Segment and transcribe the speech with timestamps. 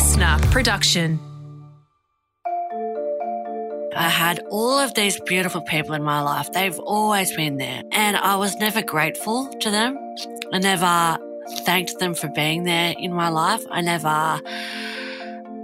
[0.00, 1.20] LiSTNR production.
[3.94, 6.50] I had all of these beautiful people in my life.
[6.52, 7.82] They've always been there.
[7.92, 9.98] And I was never grateful to them.
[10.54, 11.18] I never
[11.66, 13.62] thanked them for being there in my life.
[13.70, 14.40] I never,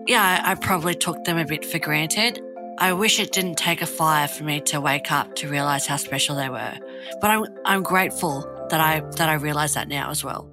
[0.06, 2.38] yeah, I probably took them a bit for granted.
[2.76, 5.96] I wish it didn't take a fire for me to wake up to realize how
[5.96, 6.74] special they were.
[7.22, 10.52] But I'm, I'm grateful that I, that I realize that now as well.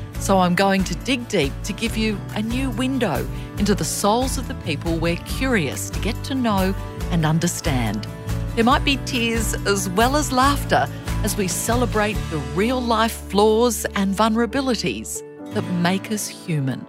[0.21, 3.27] so I'm going to dig deep to give you a new window
[3.57, 6.75] into the souls of the people we're curious to get to know
[7.09, 8.07] and understand.
[8.55, 10.87] There might be tears as well as laughter
[11.23, 16.85] as we celebrate the real life flaws and vulnerabilities that make us human.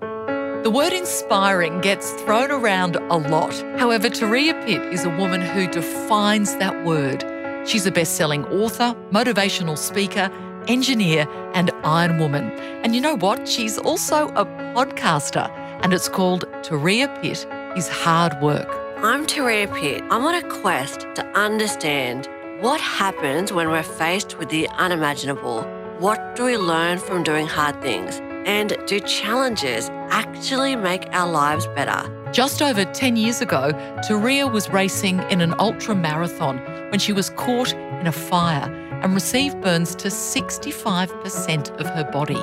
[0.00, 3.52] The word inspiring gets thrown around a lot.
[3.78, 7.24] However, Turia Pitt is a woman who defines that word.
[7.68, 10.30] She's a best selling author, motivational speaker,
[10.68, 12.50] engineer, and Iron Woman.
[12.82, 13.48] And you know what?
[13.48, 15.50] She's also a podcaster,
[15.82, 17.46] and it's called Turia Pitt
[17.76, 18.68] is Hard Work.
[18.98, 20.02] I'm Turia Pitt.
[20.10, 22.28] I'm on a quest to understand
[22.60, 25.62] what happens when we're faced with the unimaginable.
[25.98, 28.20] What do we learn from doing hard things?
[28.44, 32.08] And do challenges actually make our lives better?
[32.32, 33.72] Just over 10 years ago,
[34.08, 36.58] Turia was racing in an ultra marathon
[36.90, 42.40] when she was caught in a fire and received burns to 65% of her body.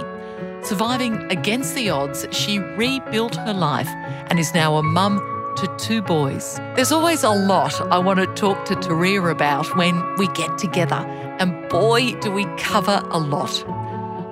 [0.64, 3.88] Surviving against the odds, she rebuilt her life
[4.28, 5.20] and is now a mum
[5.58, 6.58] to two boys.
[6.76, 11.06] There's always a lot I want to talk to Turia about when we get together,
[11.39, 13.66] and boy, do we cover a lot.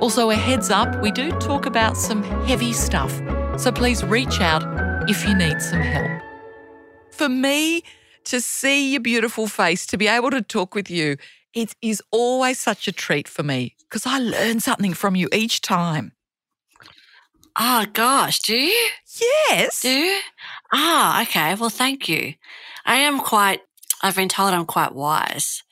[0.01, 3.11] Also, a heads up, we do talk about some heavy stuff,
[3.57, 4.63] so please reach out
[5.09, 6.21] if you need some help.
[7.11, 7.83] For me,
[8.25, 11.17] to see your beautiful face, to be able to talk with you,
[11.57, 15.61] it is always such a treat for me because I learn something from you each
[15.61, 16.11] time.
[17.59, 18.89] Oh, gosh, do you?
[19.49, 19.81] Yes.
[19.81, 20.19] Do you?
[20.71, 21.55] Ah, okay.
[21.55, 22.35] Well, thank you.
[22.85, 23.61] I am quite,
[24.03, 25.63] I've been told I'm quite wise.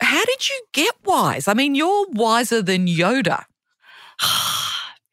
[0.00, 1.46] How did you get wise?
[1.46, 3.44] I mean, you're wiser than Yoda.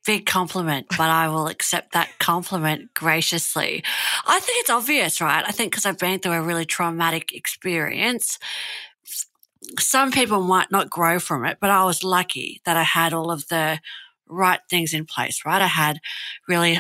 [0.06, 3.84] Big compliment, but I will accept that compliment graciously.
[4.26, 5.44] I think it's obvious, right?
[5.46, 8.40] I think because I've been through a really traumatic experience,
[9.78, 13.32] some people might not grow from it, but I was lucky that I had all
[13.32, 13.80] of the
[14.28, 15.62] right things in place, right?
[15.62, 16.00] I had
[16.48, 16.80] really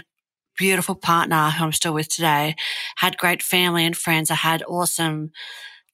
[0.58, 2.56] beautiful partner who I'm still with today,
[2.98, 4.30] had great family and friends.
[4.30, 5.32] I had awesome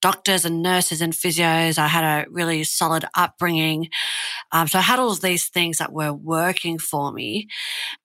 [0.01, 1.77] doctors and nurses and physios.
[1.77, 3.89] I had a really solid upbringing.
[4.51, 7.47] Um, so I had all of these things that were working for me.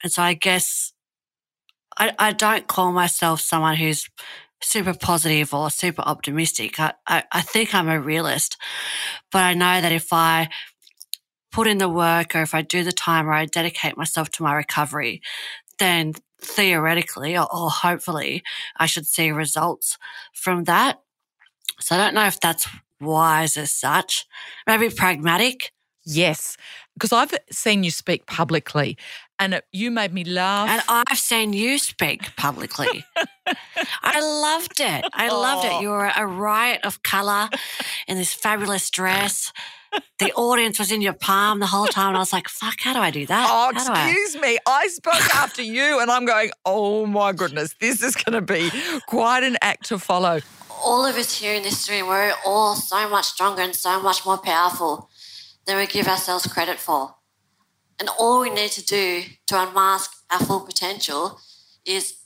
[0.03, 0.93] And so I guess
[1.99, 4.09] I, I don't call myself someone who's
[4.63, 6.79] super positive or super optimistic.
[6.79, 8.57] I, I, I think I'm a realist,
[9.33, 10.49] but I know that if I
[11.51, 14.43] put in the work or if I do the time or I dedicate myself to
[14.43, 15.21] my recovery,
[15.79, 18.43] then theoretically or, or hopefully
[18.77, 19.99] I should see results
[20.33, 21.01] from that.
[21.81, 22.69] So I don't know if that's
[23.01, 24.27] wise as such.
[24.67, 25.73] Maybe pragmatic.
[26.05, 26.57] Yes,
[26.95, 28.97] because I've seen you speak publicly
[29.41, 30.69] and you made me laugh.
[30.69, 33.05] And I've seen you speak publicly.
[34.03, 35.05] I loved it.
[35.13, 35.83] I loved it.
[35.83, 37.49] You were a riot of colour
[38.07, 39.53] in this fabulous dress.
[40.21, 42.09] The audience was in your palm the whole time.
[42.09, 43.49] And I was like, fuck, how do I do that?
[43.51, 44.59] Oh, How do I- excuse me.
[44.69, 48.71] I spoke after you, and I'm going, oh my goodness, this is going to be
[49.09, 50.41] quite an act to follow.
[50.85, 54.25] all of us here in this room, we're all so much stronger and so much
[54.25, 55.11] more powerful
[55.67, 57.17] than we give ourselves credit for.
[58.01, 61.39] And all we need to do to unmask our full potential
[61.85, 62.17] is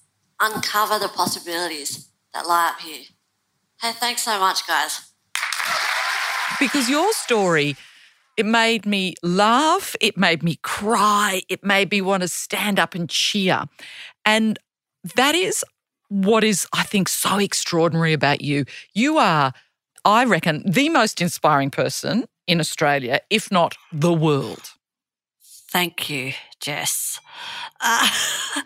[0.41, 3.03] uncover the possibilities that lie up here.
[3.82, 5.11] Hey, thanks so much, guys.
[6.61, 7.76] Because your story,
[8.37, 12.94] it made me laugh, it made me cry, it made me want to stand up
[12.94, 13.65] and cheer.
[14.25, 14.61] And
[15.17, 15.65] that is
[16.09, 18.65] what is, I think, so extraordinary about you.
[18.94, 19.53] You are,
[20.05, 24.74] I reckon, the most inspiring person in Australia, if not the world.
[25.75, 27.20] Thank you, Jess.
[27.78, 28.08] Uh,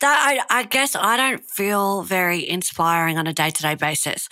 [0.00, 4.28] that I, I guess I don't feel very inspiring on a day to day basis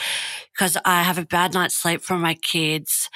[0.52, 3.10] because I have a bad night's sleep from my kids.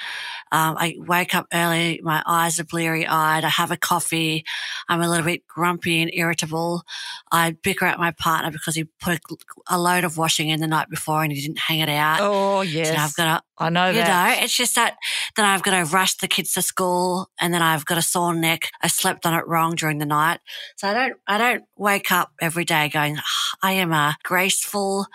[0.51, 3.43] Um, I wake up early, my eyes are bleary eyed.
[3.43, 4.43] I have a coffee.
[4.87, 6.83] I'm a little bit grumpy and irritable.
[7.31, 10.67] I bicker at my partner because he put a, a load of washing in the
[10.67, 12.19] night before and he didn't hang it out.
[12.21, 12.89] Oh, yes.
[12.89, 14.37] So I've got to, I know you that.
[14.37, 14.97] know, it's just that
[15.35, 18.33] then I've got to rush the kids to school and then I've got a sore
[18.33, 18.69] neck.
[18.81, 20.39] I slept on it wrong during the night.
[20.75, 25.07] So I don't, I don't wake up every day going, "Ah, I am a graceful,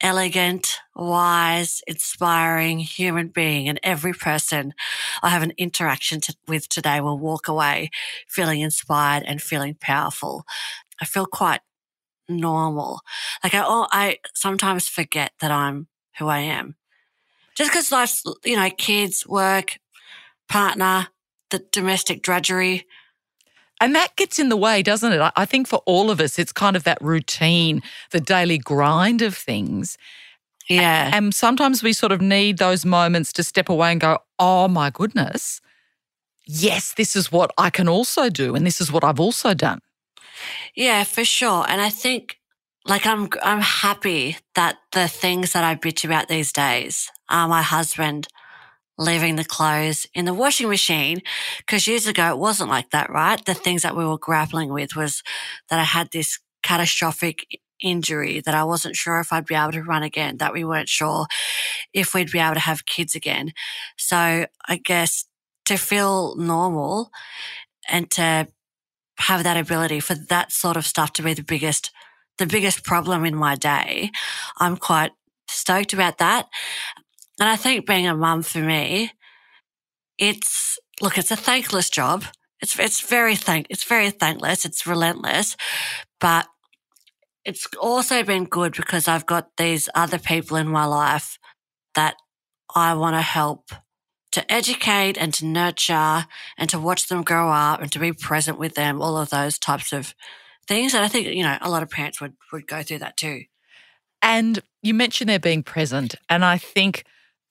[0.00, 3.68] elegant, wise, inspiring human being.
[3.68, 4.74] And every person
[5.22, 7.90] I have an interaction to, with today will walk away
[8.26, 10.44] feeling inspired and feeling powerful.
[11.00, 11.60] I feel quite
[12.28, 13.00] normal.
[13.42, 15.88] Like I, oh, I sometimes forget that I'm
[16.18, 16.76] who I am.
[17.54, 19.78] Just because life's, you know, kids, work,
[20.48, 21.08] partner,
[21.50, 22.86] the domestic drudgery.
[23.80, 25.32] And that gets in the way, doesn't it?
[25.36, 29.36] I- think for all of us, it's kind of that routine, the daily grind of
[29.36, 29.96] things.
[30.68, 31.10] Yeah.
[31.14, 34.90] And sometimes we sort of need those moments to step away and go, oh my
[34.90, 35.60] goodness,
[36.46, 38.54] yes, this is what I can also do.
[38.54, 39.80] And this is what I've also done.
[40.74, 41.64] Yeah, for sure.
[41.68, 42.36] And I think
[42.84, 47.62] like I'm I'm happy that the things that I bitch about these days are my
[47.62, 48.28] husband
[48.98, 51.22] leaving the clothes in the washing machine
[51.58, 53.44] because years ago it wasn't like that, right?
[53.44, 55.22] The things that we were grappling with was
[55.70, 57.46] that I had this catastrophic
[57.80, 60.88] injury that I wasn't sure if I'd be able to run again, that we weren't
[60.88, 61.26] sure
[61.94, 63.52] if we'd be able to have kids again.
[63.96, 65.26] So I guess
[65.66, 67.10] to feel normal
[67.88, 68.48] and to
[69.18, 71.90] have that ability for that sort of stuff to be the biggest
[72.38, 74.10] the biggest problem in my day.
[74.58, 75.10] I'm quite
[75.48, 76.46] stoked about that.
[77.40, 79.12] And I think being a mum for me,
[80.18, 82.24] it's look, it's a thankless job.
[82.60, 84.64] It's it's very thank it's very thankless.
[84.64, 85.56] It's relentless,
[86.20, 86.48] but
[87.44, 91.38] it's also been good because I've got these other people in my life
[91.94, 92.16] that
[92.74, 93.70] I want to help
[94.32, 96.26] to educate and to nurture
[96.58, 99.58] and to watch them grow up and to be present with them, all of those
[99.58, 100.14] types of
[100.66, 100.92] things.
[100.94, 103.44] And I think, you know, a lot of parents would, would go through that too.
[104.20, 106.14] And you mentioned they're being present.
[106.28, 107.04] And I think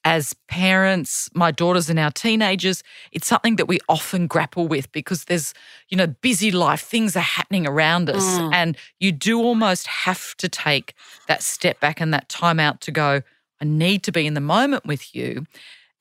[0.08, 2.82] as parents, my daughters are now teenagers,
[3.12, 5.54] it's something that we often grapple with because there's,
[5.90, 8.40] you know, busy life, things are happening around us.
[8.40, 8.54] Mm.
[8.54, 10.94] And you do almost have to take
[11.28, 13.22] that step back and that time out to go,
[13.62, 15.46] I need to be in the moment with you.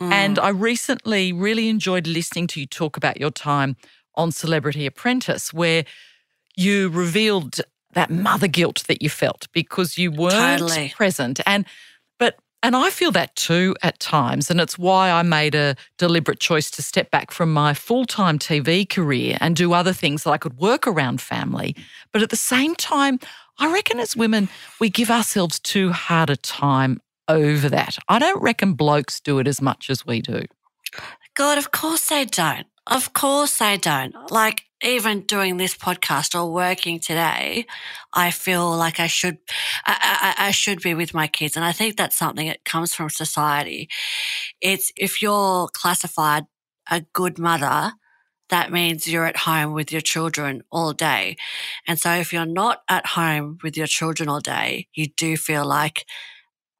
[0.00, 0.44] And Mm.
[0.44, 3.76] I recently really enjoyed listening to you talk about your time
[4.14, 5.84] on Celebrity Apprentice, where
[6.54, 7.60] you revealed
[7.94, 10.92] that mother guilt that you felt because you weren't Totally.
[10.94, 11.40] present.
[11.44, 11.64] And
[12.66, 14.50] and I feel that too at times.
[14.50, 18.88] And it's why I made a deliberate choice to step back from my full-time TV
[18.88, 21.76] career and do other things that I could work around family.
[22.10, 23.20] But at the same time,
[23.60, 24.48] I reckon as women,
[24.80, 27.98] we give ourselves too hard a time over that.
[28.08, 30.42] I don't reckon blokes do it as much as we do.
[31.36, 32.66] God, of course they don't.
[32.88, 34.14] Of course they don't.
[34.32, 37.66] Like even doing this podcast or working today,
[38.12, 39.38] I feel like I should,
[39.86, 41.56] I, I, I should be with my kids.
[41.56, 43.88] And I think that's something that comes from society.
[44.60, 46.44] It's if you're classified
[46.90, 47.92] a good mother,
[48.50, 51.36] that means you're at home with your children all day.
[51.88, 55.66] And so if you're not at home with your children all day, you do feel
[55.66, 56.04] like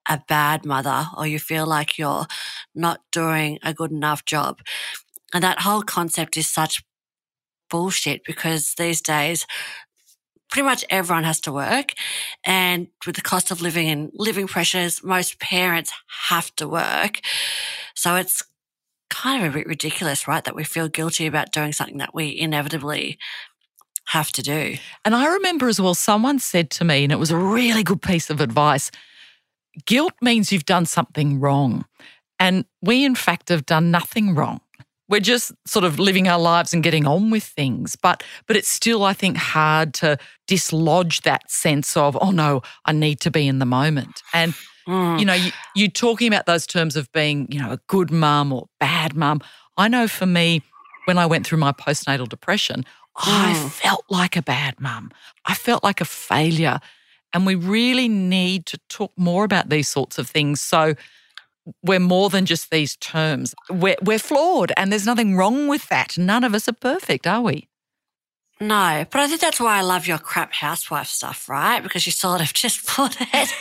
[0.08, 2.26] a bad mother or you feel like you're
[2.74, 4.60] not doing a good enough job.
[5.34, 6.84] And that whole concept is such
[7.70, 9.46] bullshit because these days,
[10.50, 11.92] pretty much everyone has to work.
[12.44, 15.92] And with the cost of living and living pressures, most parents
[16.28, 17.20] have to work.
[17.94, 18.42] So it's
[19.10, 20.44] kind of a bit ridiculous, right?
[20.44, 23.18] That we feel guilty about doing something that we inevitably
[24.06, 24.76] have to do.
[25.04, 28.02] And I remember as well, someone said to me, and it was a really good
[28.02, 28.90] piece of advice
[29.84, 31.84] guilt means you've done something wrong.
[32.38, 34.60] And we, in fact, have done nothing wrong.
[35.08, 37.96] We're just sort of living our lives and getting on with things.
[37.96, 42.92] But but it's still, I think, hard to dislodge that sense of, oh no, I
[42.92, 44.22] need to be in the moment.
[44.32, 44.54] And
[44.88, 45.18] Mm.
[45.18, 48.52] you know, you, you talking about those terms of being, you know, a good mum
[48.52, 49.40] or bad mum.
[49.76, 50.62] I know for me,
[51.06, 52.84] when I went through my postnatal depression,
[53.16, 53.70] I Mm.
[53.72, 55.10] felt like a bad mum.
[55.44, 56.78] I felt like a failure.
[57.32, 60.60] And we really need to talk more about these sorts of things.
[60.60, 60.94] So
[61.82, 63.54] we're more than just these terms.
[63.70, 66.16] We're, we're flawed, and there's nothing wrong with that.
[66.16, 67.68] None of us are perfect, are we?
[68.58, 71.82] No, but I think that's why I love your crap housewife stuff, right?
[71.82, 73.54] Because you sort of just put it,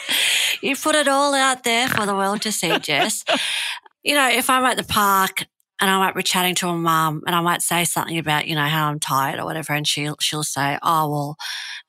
[0.61, 3.25] you put it all out there for the world to see, Jess.
[4.03, 5.45] You know, if I'm at the park
[5.81, 8.55] and I might be chatting to a mum and I might say something about, you
[8.55, 9.73] know, how I'm tired or whatever.
[9.73, 11.37] And she'll, she'll say, Oh, well,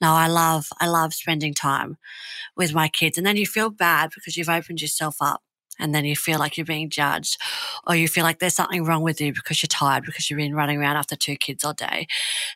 [0.00, 1.98] no, I love, I love spending time
[2.56, 3.16] with my kids.
[3.16, 5.42] And then you feel bad because you've opened yourself up
[5.78, 7.40] and then you feel like you're being judged
[7.86, 10.54] or you feel like there's something wrong with you because you're tired because you've been
[10.54, 12.06] running around after two kids all day.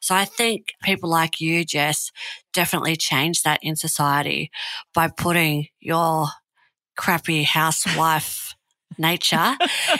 [0.00, 2.10] So I think people like you, Jess,
[2.52, 4.50] definitely change that in society
[4.94, 6.26] by putting your
[6.96, 8.54] crappy housewife
[8.98, 9.56] nature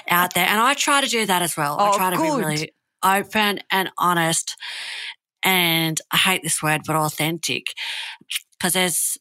[0.09, 0.47] out there.
[0.47, 1.77] And I try to do that as well.
[1.79, 2.37] Oh, I try to good.
[2.37, 2.73] be really
[3.03, 4.57] open and honest.
[5.43, 7.69] And I hate this word, but authentic
[8.53, 9.19] because there's,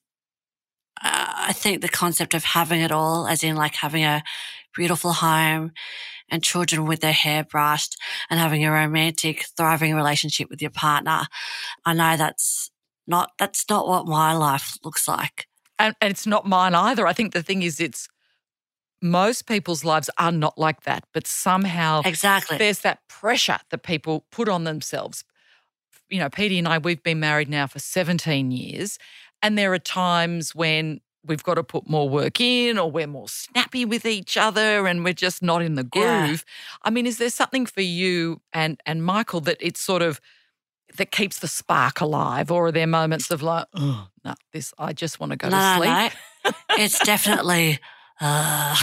[1.03, 4.23] uh, I think the concept of having it all, as in like having a
[4.75, 5.71] beautiful home
[6.29, 7.97] and children with their hair brushed
[8.29, 11.23] and having a romantic, thriving relationship with your partner.
[11.85, 12.69] I know that's
[13.07, 15.47] not, that's not what my life looks like.
[15.77, 17.07] And, and it's not mine either.
[17.07, 18.07] I think the thing is, it's
[19.01, 22.57] most people's lives are not like that, but somehow Exactly.
[22.57, 25.23] there's that pressure that people put on themselves.
[26.09, 28.97] You know, Petey and I, we've been married now for 17 years,
[29.41, 33.27] and there are times when we've got to put more work in or we're more
[33.27, 36.21] snappy with each other and we're just not in the Yeah.
[36.27, 36.45] groove.
[36.83, 40.19] I mean, is there something for you and and Michael that it's sort of
[40.97, 44.93] that keeps the spark alive, or are there moments of like, oh no, this I
[44.93, 46.13] just want to go no, to no, sleep?
[46.45, 46.51] no.
[46.83, 47.79] It's definitely.
[48.21, 48.75] Uh,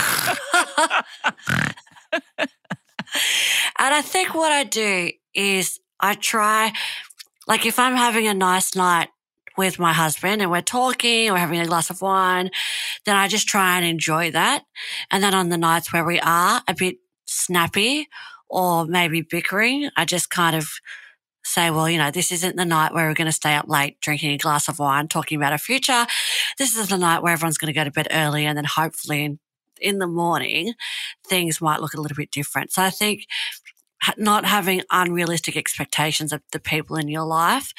[2.12, 6.72] and I think what I do is I try,
[7.46, 9.08] like, if I'm having a nice night
[9.56, 12.50] with my husband and we're talking or having a glass of wine,
[13.04, 14.64] then I just try and enjoy that.
[15.10, 16.96] And then on the nights where we are a bit
[17.26, 18.08] snappy
[18.48, 20.68] or maybe bickering, I just kind of
[21.44, 24.00] say, well, you know, this isn't the night where we're going to stay up late
[24.00, 26.06] drinking a glass of wine, talking about our future.
[26.58, 29.24] This is the night where everyone's going to go to bed early and then hopefully
[29.24, 29.38] in,
[29.80, 30.74] in the morning,
[31.26, 32.72] things might look a little bit different.
[32.72, 33.26] So I think
[34.16, 37.72] not having unrealistic expectations of the people in your life,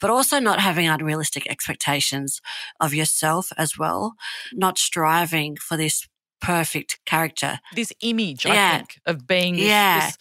[0.00, 2.40] but also not having unrealistic expectations
[2.80, 4.14] of yourself as well,
[4.52, 6.06] not striving for this
[6.40, 7.60] perfect character.
[7.74, 8.76] This image, I Yeah.
[8.78, 10.00] think, of being this, Yeah.
[10.06, 10.18] this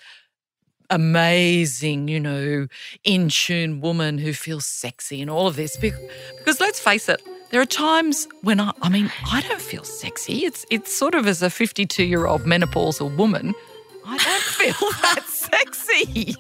[0.90, 2.68] amazing, you know,
[3.04, 5.76] in tune woman who feels sexy and all of this.
[5.78, 10.46] Because let's face it, there are times when I, I mean, I don't feel sexy.
[10.46, 13.73] It's it's sort of as a 52 year old menopausal woman, I
[14.72, 16.36] feel that sexy.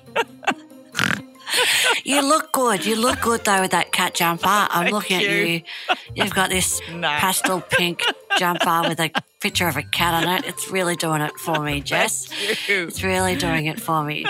[2.04, 2.84] You look good.
[2.86, 4.48] You look good though with that cat jumper.
[4.48, 5.28] I'm Thank looking you.
[5.28, 5.62] at you.
[6.16, 7.10] You've got this No.
[7.10, 8.02] pastel pink
[8.40, 10.46] jumper with a picture of a cat on it.
[10.48, 12.28] It's really doing it for me, Jess.
[12.68, 14.26] It's really doing it for me.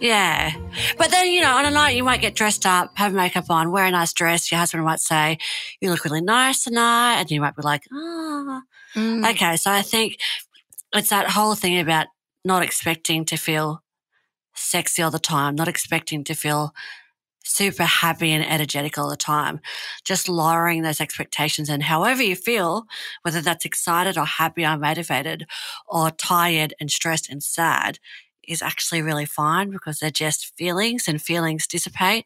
[0.00, 0.52] Yeah.
[0.98, 3.72] But then, you know, on a night you might get dressed up, have makeup on,
[3.72, 4.50] wear a nice dress.
[4.52, 5.38] Your husband might say,
[5.80, 7.20] You look really nice tonight.
[7.20, 8.60] And you might be like, Oh.
[8.94, 9.28] Mm.
[9.30, 9.56] Okay.
[9.56, 10.18] So I think
[10.94, 12.06] it's that whole thing about
[12.44, 13.82] not expecting to feel
[14.54, 16.74] sexy all the time, not expecting to feel
[17.44, 19.60] super happy and energetic all the time.
[20.04, 22.84] Just lowering those expectations and however you feel,
[23.22, 25.46] whether that's excited or happy or motivated
[25.86, 27.98] or tired and stressed and sad
[28.46, 32.24] is actually really fine because they're just feelings and feelings dissipate.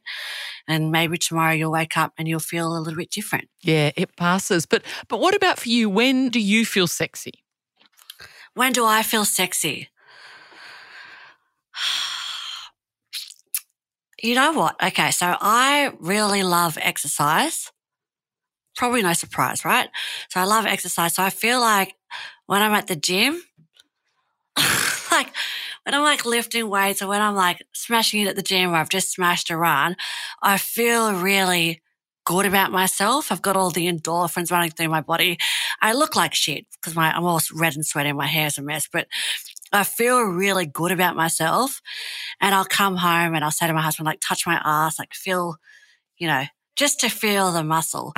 [0.68, 3.48] And maybe tomorrow you'll wake up and you'll feel a little bit different.
[3.60, 4.64] Yeah, it passes.
[4.64, 5.90] But but what about for you?
[5.90, 7.44] When do you feel sexy?
[8.54, 9.88] When do I feel sexy?
[14.22, 14.76] You know what?
[14.80, 17.72] Okay, so I really love exercise.
[18.76, 19.88] Probably no surprise, right?
[20.30, 21.14] So I love exercise.
[21.14, 21.96] So I feel like
[22.46, 23.42] when I'm at the gym,
[25.10, 25.28] like
[25.84, 28.76] when I'm like lifting weights or when I'm like smashing it at the gym or
[28.76, 29.96] I've just smashed a run,
[30.42, 31.82] I feel really
[32.24, 33.32] good about myself.
[33.32, 35.38] I've got all the endorphins running through my body.
[35.80, 38.88] I look like shit because my I'm all red and sweaty my hair's a mess,
[38.92, 39.08] but
[39.72, 41.80] I feel really good about myself.
[42.40, 45.14] And I'll come home and I'll say to my husband, like, touch my ass, like
[45.14, 45.56] feel,
[46.18, 46.44] you know,
[46.76, 48.12] just to feel the muscle.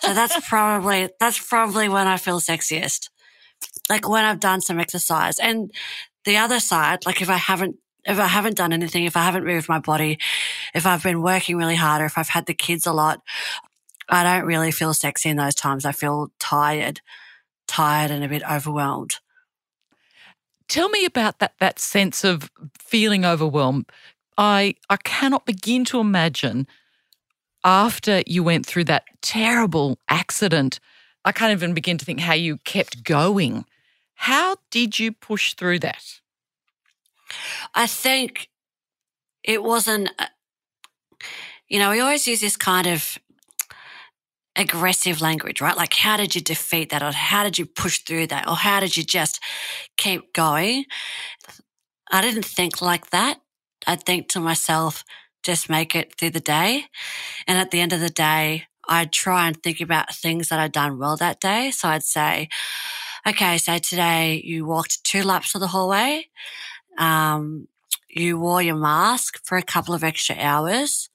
[0.00, 3.08] so that's probably that's probably when I feel sexiest.
[3.88, 5.38] Like when I've done some exercise.
[5.38, 5.70] And
[6.24, 9.44] the other side, like if I haven't if I haven't done anything, if I haven't
[9.44, 10.18] moved my body,
[10.74, 13.20] if I've been working really hard or if I've had the kids a lot,
[14.08, 15.84] I don't really feel sexy in those times.
[15.84, 17.00] I feel tired,
[17.68, 19.16] tired and a bit overwhelmed.
[20.70, 22.48] Tell me about that that sense of
[22.78, 23.86] feeling overwhelmed.
[24.38, 26.68] I I cannot begin to imagine
[27.64, 30.78] after you went through that terrible accident.
[31.24, 33.64] I can't even begin to think how you kept going.
[34.14, 36.20] How did you push through that?
[37.74, 38.48] I think
[39.42, 40.26] it wasn't, uh,
[41.68, 43.18] you know, we always use this kind of
[44.60, 45.76] aggressive language, right?
[45.76, 47.02] Like, how did you defeat that?
[47.02, 48.48] Or how did you push through that?
[48.48, 49.40] Or how did you just
[49.96, 50.84] keep going?
[52.10, 53.40] I didn't think like that.
[53.86, 55.04] I'd think to myself,
[55.42, 56.84] just make it through the day.
[57.46, 60.72] And at the end of the day, I'd try and think about things that I'd
[60.72, 61.70] done well that day.
[61.70, 62.48] So I'd say,
[63.26, 66.26] okay, so today you walked two laps of the hallway.
[66.98, 67.68] Um,
[68.08, 71.09] you wore your mask for a couple of extra hours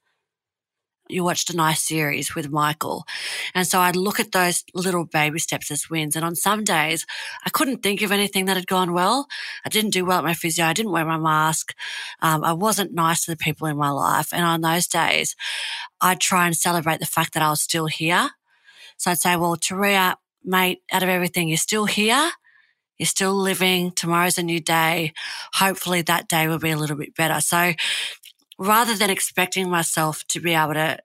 [1.08, 3.06] you watched a nice series with Michael.
[3.54, 6.16] And so I'd look at those little baby steps as wins.
[6.16, 7.06] And on some days,
[7.46, 9.28] I couldn't think of anything that had gone well.
[9.66, 10.66] I didn't do well at my physio.
[10.66, 11.74] I didn't wear my mask.
[12.22, 14.34] Um, I wasn't nice to the people in my life.
[14.34, 15.36] And on those days,
[16.02, 18.32] I'd try and celebrate the fact that I was still here.
[18.98, 22.32] So I'd say, well, Turia, mate, out of everything, you're still here.
[22.98, 23.92] You're still living.
[23.92, 25.14] Tomorrow's a new day.
[25.56, 27.42] Hopefully that day will be a little bit better.
[27.42, 27.74] So
[28.58, 30.98] rather than expecting myself to be able to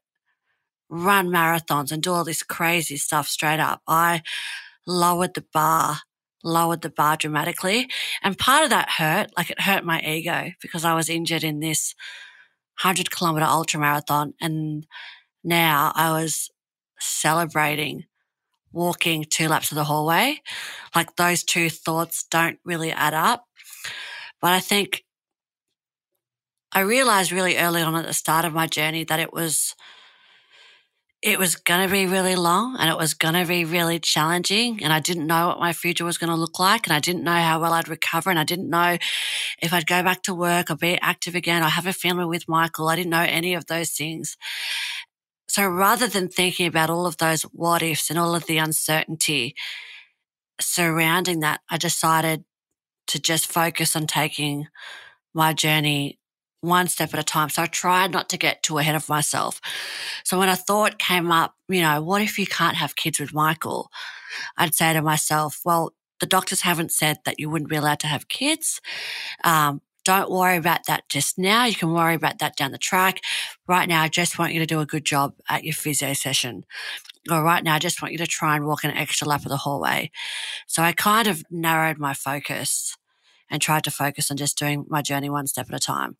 [0.89, 4.23] run marathons and do all this crazy stuff straight up, I
[4.87, 6.01] lowered the bar,
[6.43, 7.89] lowered the bar dramatically.
[8.23, 11.61] And part of that hurt, like it hurt my ego because I was injured in
[11.61, 11.95] this
[12.83, 14.35] 100 kilometer ultra marathon.
[14.41, 14.87] And
[15.45, 16.51] now I was
[16.99, 18.05] celebrating
[18.73, 20.41] walking two laps of the hallway.
[20.95, 23.45] Like those two thoughts don't really add up.
[24.41, 25.05] But I think
[26.73, 29.75] I realized really early on at the start of my journey that it was
[31.23, 34.83] it was going to be really long and it was going to be really challenging
[34.83, 37.25] and I didn't know what my future was going to look like and I didn't
[37.25, 38.97] know how well I'd recover and I didn't know
[39.61, 41.63] if I'd go back to work or be active again.
[41.63, 42.89] I have a family with Michael.
[42.89, 44.39] I didn't know any of those things.
[45.47, 49.55] So rather than thinking about all of those what ifs and all of the uncertainty
[50.59, 52.45] surrounding that, I decided
[53.09, 54.69] to just focus on taking
[55.35, 56.20] my journey
[56.61, 57.49] one step at a time.
[57.49, 59.61] So I tried not to get too ahead of myself.
[60.25, 63.35] So when a thought came up, you know, what if you can't have kids with
[63.35, 63.91] Michael?
[64.57, 68.07] I'd say to myself, well, the doctors haven't said that you wouldn't be allowed to
[68.07, 68.81] have kids.
[69.43, 71.65] Um, don't worry about that just now.
[71.65, 73.21] You can worry about that down the track.
[73.67, 76.65] Right now, I just want you to do a good job at your physio session.
[77.31, 79.51] Or right now, I just want you to try and walk an extra lap of
[79.51, 80.11] the hallway.
[80.67, 82.97] So I kind of narrowed my focus
[83.51, 86.17] and tried to focus on just doing my journey one step at a time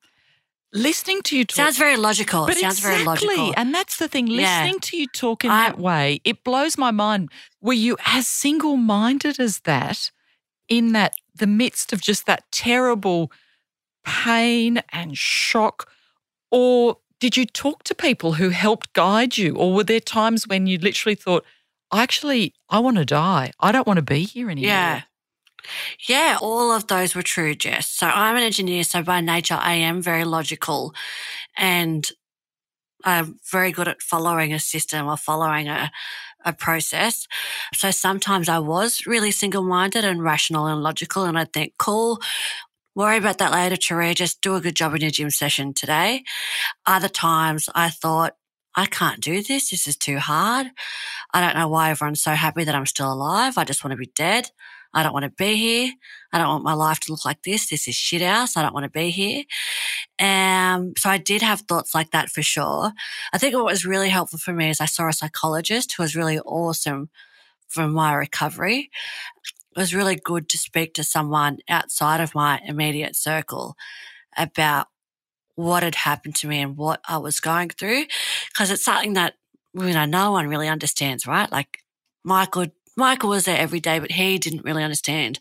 [0.73, 2.47] listening to you talk sounds very logical.
[2.47, 3.55] But it sounds exactly, very logical.
[3.57, 4.27] And that's the thing.
[4.27, 4.63] Yeah.
[4.63, 7.31] Listening to you talk in I- that way, it blows my mind.
[7.61, 10.11] Were you as single minded as that
[10.69, 13.31] in that the midst of just that terrible
[14.05, 15.91] pain and shock?
[16.51, 19.55] Or did you talk to people who helped guide you?
[19.57, 21.45] Or were there times when you literally thought,
[21.91, 23.53] I actually, I want to die.
[23.61, 24.69] I don't want to be here anymore.
[24.69, 25.03] Yeah.
[26.09, 27.89] Yeah, all of those were true, Jess.
[27.89, 30.95] So I'm an engineer, so by nature I am very logical
[31.57, 32.09] and
[33.05, 35.91] I'm very good at following a system or following a,
[36.45, 37.27] a process.
[37.75, 42.21] So sometimes I was really single minded and rational and logical and I'd think, cool,
[42.95, 46.25] worry about that later, Turia, just do a good job in your gym session today.
[46.87, 48.35] Other times I thought,
[48.77, 49.71] I can't do this.
[49.71, 50.69] This is too hard.
[51.35, 53.59] I don't know why everyone's so happy that I'm still alive.
[53.59, 54.51] I just want to be dead.
[54.93, 55.93] I don't want to be here.
[56.33, 57.69] I don't want my life to look like this.
[57.69, 58.57] This is shit house.
[58.57, 59.45] I don't want to be here.
[60.19, 62.93] Um, so I did have thoughts like that for sure.
[63.33, 66.17] I think what was really helpful for me is I saw a psychologist who was
[66.17, 67.11] really awesome
[67.69, 68.91] for my recovery.
[69.77, 73.77] It was really good to speak to someone outside of my immediate circle
[74.37, 74.89] about
[75.55, 78.07] what had happened to me and what I was going through.
[78.55, 79.35] Cause it's something that,
[79.75, 81.51] you know, no one really understands, right?
[81.51, 81.79] Like
[82.25, 85.39] Michael Michael was there every day, but he didn't really understand.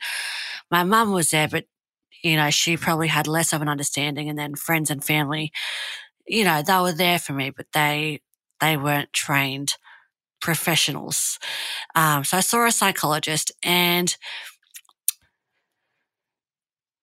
[0.71, 1.65] My mum was there, but
[2.23, 4.29] you know, she probably had less of an understanding.
[4.29, 5.51] And then friends and family,
[6.27, 8.21] you know, they were there for me, but they
[8.59, 9.75] they weren't trained
[10.41, 11.39] professionals.
[11.95, 14.15] Um, so I saw a psychologist, and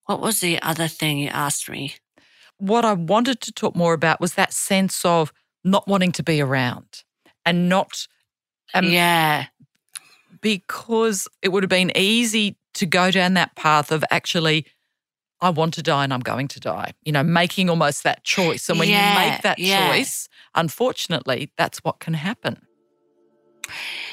[0.07, 1.95] what was the other thing you asked me?
[2.59, 5.33] What I wanted to talk more about was that sense of
[5.65, 7.03] not wanting to be around
[7.45, 8.07] and not
[8.75, 9.47] um, yeah,
[10.47, 14.65] because it would have been easy to go down that path of actually,
[15.41, 18.69] I want to die and I'm going to die, you know, making almost that choice.
[18.69, 19.89] And when Yeah, you make that yeah.
[19.91, 22.59] choice, unfortunately, that's what can happen.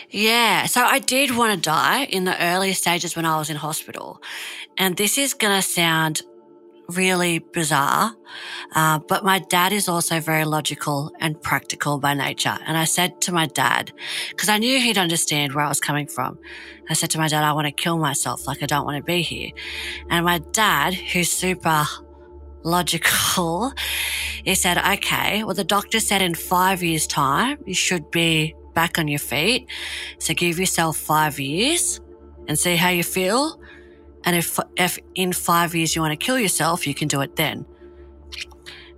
[0.10, 3.56] Yeah, so I did want to die in the early stages when I was in
[3.58, 4.20] hospital.
[4.80, 6.24] And this is going to sound
[6.90, 8.16] really bizarre,
[8.76, 12.58] uh, but my dad is also very logical and practical by nature.
[12.66, 13.92] And I said to my dad,
[14.30, 16.40] because I knew he'd understand where I was coming from,
[16.90, 19.04] I said to my dad, I want to kill myself, like I don't want to
[19.04, 19.52] be here.
[20.10, 21.86] And my dad, who's super
[22.64, 23.74] logical,
[24.44, 28.98] he said, okay, well, the doctor said in five years' time, you should be back
[28.98, 29.68] on your feet.
[30.20, 32.02] So give yourself five years
[32.48, 33.60] and see how you feel.
[34.26, 37.36] And if, if in five years you want to kill yourself, you can do it
[37.36, 37.66] then.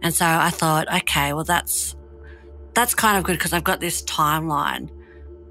[0.01, 1.95] And so I thought, okay, well, that's,
[2.73, 4.89] that's kind of good because I've got this timeline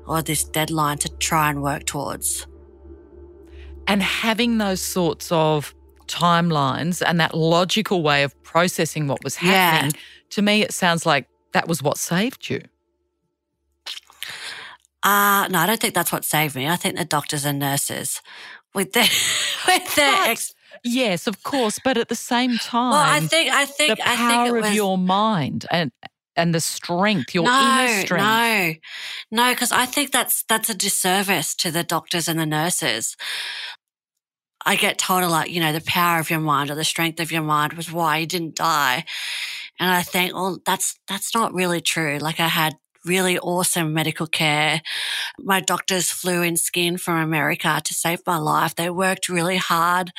[0.07, 2.47] or this deadline to try and work towards.
[3.87, 5.75] And having those sorts of
[6.07, 10.01] timelines and that logical way of processing what was happening, yeah.
[10.31, 12.61] to me, it sounds like that was what saved you.
[15.03, 16.69] Uh, no, I don't think that's what saved me.
[16.69, 18.23] I think the doctors and nurses
[18.75, 19.01] with the
[19.67, 23.65] with their ex- Yes, of course, but at the same time, well, I think I
[23.65, 25.91] think the power I think was, of your mind and
[26.37, 28.81] and the strength, your no, inner strength.
[29.31, 33.17] No, no, because I think that's that's a disservice to the doctors and the nurses.
[34.67, 37.21] I get told a lot, you know, the power of your mind or the strength
[37.21, 39.05] of your mind was why you didn't die.
[39.79, 42.19] And I think, well, that's, that's not really true.
[42.19, 44.83] Like I had really awesome medical care.
[45.39, 48.75] My doctors flew in skin from America to save my life.
[48.75, 50.13] They worked really hard.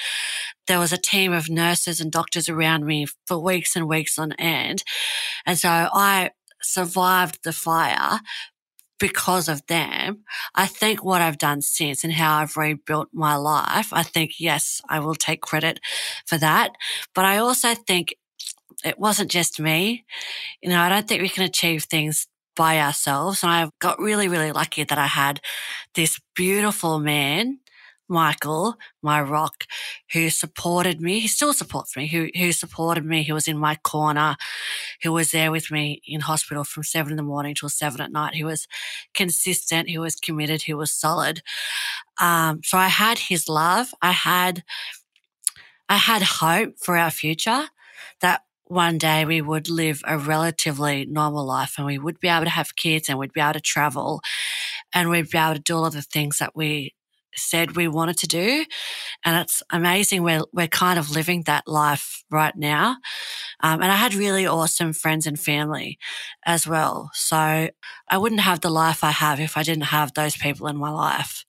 [0.67, 4.33] There was a team of nurses and doctors around me for weeks and weeks on
[4.33, 4.83] end.
[5.45, 8.19] And so I survived the fire
[8.99, 10.23] because of them.
[10.53, 14.81] I think what I've done since and how I've rebuilt my life, I think, yes,
[14.89, 15.79] I will take credit
[16.25, 16.71] for that.
[17.13, 18.15] But I also think
[18.83, 20.05] it wasn't just me.
[20.61, 23.43] You know, I don't think we can achieve things by ourselves.
[23.43, 25.41] And I got really, really lucky that I had
[25.93, 27.59] this beautiful man
[28.07, 29.63] Michael, my rock,
[30.13, 31.19] who supported me.
[31.19, 33.23] He still supports me, who, who supported me.
[33.23, 34.35] He was in my corner,
[35.01, 38.11] who was there with me in hospital from seven in the morning till seven at
[38.11, 38.35] night.
[38.35, 38.67] He was
[39.13, 39.89] consistent.
[39.89, 40.63] He was committed.
[40.63, 41.41] He was solid.
[42.21, 43.93] Um, so I had his love.
[44.01, 44.63] I had,
[45.89, 47.69] I had hope for our future
[48.21, 52.45] that one day we would live a relatively normal life and we would be able
[52.45, 54.21] to have kids and we'd be able to travel
[54.93, 56.93] and we'd be able to do all of the things that we
[57.35, 58.65] said we wanted to do.
[59.23, 60.23] And it's amazing.
[60.23, 62.97] We're, we're kind of living that life right now.
[63.61, 65.97] Um, and I had really awesome friends and family
[66.45, 67.11] as well.
[67.13, 70.77] So I wouldn't have the life I have if I didn't have those people in
[70.77, 71.45] my life.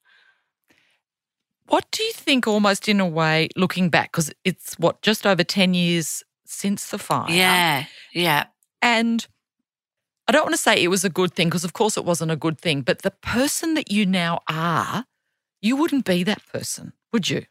[1.68, 5.42] What do you think, almost in a way, looking back, because it's what, just over
[5.42, 7.30] 10 years since the fire?
[7.30, 8.44] Yeah, yeah.
[8.82, 9.26] And
[10.28, 12.30] I don't want to say it was a good thing, because of course it wasn't
[12.32, 15.04] a good thing, but the person that you now are
[15.62, 17.44] you wouldn't be that person, would you?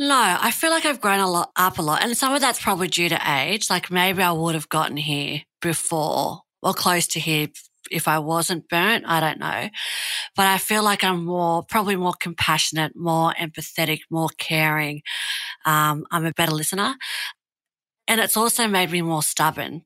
[0.00, 2.02] No, I feel like I've grown a lot up a lot.
[2.02, 3.68] And some of that's probably due to age.
[3.68, 7.48] Like maybe I would have gotten here before or close to here
[7.90, 9.04] if I wasn't burnt.
[9.06, 9.68] I don't know.
[10.34, 15.02] But I feel like I'm more, probably more compassionate, more empathetic, more caring.
[15.66, 16.94] Um, I'm a better listener.
[18.08, 19.84] And it's also made me more stubborn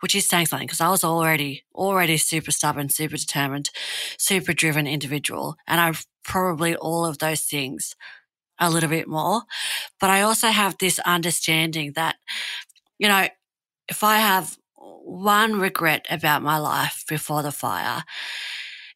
[0.00, 3.70] which is saying something because I was already, already super stubborn, super determined,
[4.18, 5.56] super driven individual.
[5.66, 7.94] And I've probably all of those things
[8.58, 9.42] a little bit more.
[9.98, 12.16] But I also have this understanding that,
[12.98, 13.28] you know,
[13.88, 18.04] if I have one regret about my life before the fire,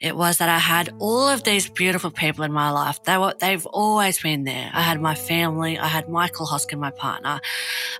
[0.04, 3.02] it was that I had all of these beautiful people in my life.
[3.04, 4.70] They were, they've always been there.
[4.74, 5.78] I had my family.
[5.78, 7.40] I had Michael Hoskin, my partner.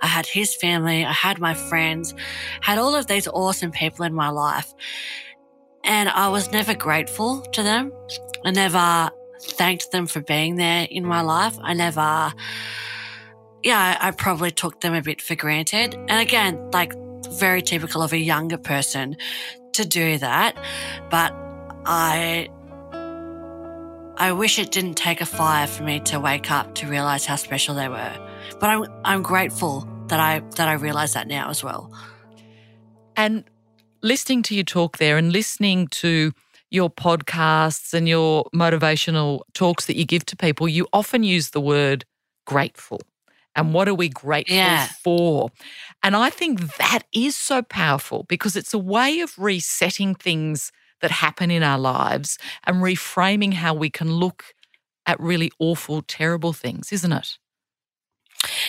[0.02, 1.06] I had his family.
[1.06, 2.14] I had my friends,
[2.60, 4.70] had all of these awesome people in my life.
[5.82, 7.90] And I was never grateful to them.
[8.44, 11.56] I never thanked them for being there in my life.
[11.62, 12.34] I never,
[13.62, 15.94] yeah, I probably took them a bit for granted.
[15.94, 16.92] And again, like
[17.38, 19.16] very typical of a younger person
[19.72, 20.54] to do that.
[21.10, 21.34] But
[21.87, 22.49] I
[24.16, 27.37] I wish it didn't take a fire for me to wake up to realize how
[27.37, 28.29] special they were.
[28.61, 31.92] But I'm I'm grateful that I that I realize that now as well.
[33.16, 33.44] And
[34.03, 36.33] listening to you talk there and listening to
[36.70, 41.61] your podcasts and your motivational talks that you give to people, you often use the
[41.61, 42.05] word
[42.47, 43.01] grateful.
[43.57, 44.88] And what are we grateful yeah.
[45.05, 45.51] for?
[46.03, 51.11] And I think that is so powerful because it's a way of resetting things that
[51.11, 54.54] happen in our lives and reframing how we can look
[55.07, 57.38] at really awful, terrible things, isn't it?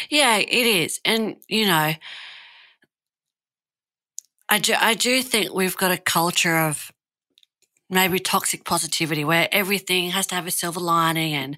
[0.09, 0.99] Yeah, it is.
[1.05, 1.93] And, you know,
[4.47, 6.91] I do, I do think we've got a culture of
[7.89, 11.57] maybe toxic positivity where everything has to have a silver lining and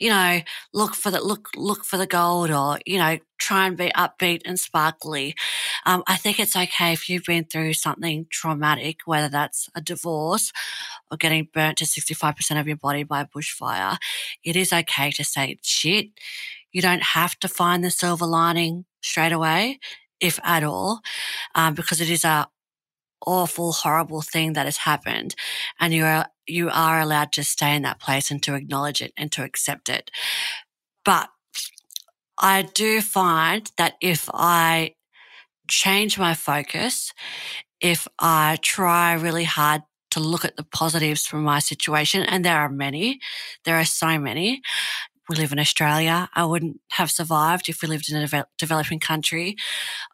[0.00, 0.40] you know
[0.72, 4.40] look for the look look for the gold or you know try and be upbeat
[4.46, 5.34] and sparkly.
[5.84, 10.52] Um, i think it's okay if you've been through something traumatic whether that's a divorce
[11.10, 13.96] or getting burnt to 65% of your body by a bushfire.
[14.44, 16.08] It is okay to say shit.
[16.72, 19.78] You don't have to find the silver lining straight away
[20.20, 21.00] if at all
[21.54, 22.48] um, because it is a
[23.26, 25.34] awful, horrible thing that has happened.
[25.80, 29.12] And you are, you are allowed to stay in that place and to acknowledge it
[29.16, 30.10] and to accept it.
[31.04, 31.28] But
[32.38, 34.94] I do find that if I
[35.68, 37.12] change my focus,
[37.80, 42.58] if I try really hard to look at the positives from my situation, and there
[42.58, 43.20] are many,
[43.64, 44.62] there are so many.
[45.28, 46.28] We live in Australia.
[46.34, 49.56] I wouldn't have survived if we lived in a devel- developing country.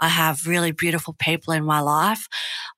[0.00, 2.28] I have really beautiful people in my life.